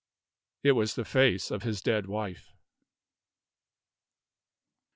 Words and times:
It 0.63 0.71
was 0.71 0.95
the 0.95 1.05
face 1.05 1.51
of 1.51 1.61
his 1.61 1.79
dead 1.79 2.07
wife. 2.07 2.55